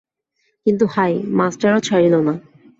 কিন্তু 0.65 0.85
হায় 0.93 1.15
মাস্টারও 1.37 1.79
ছাড়িল 1.87 2.13
না। 2.27 2.33